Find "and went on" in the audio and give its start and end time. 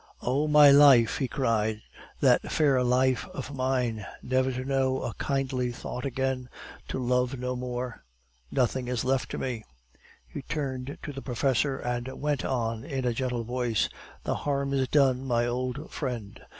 11.77-12.83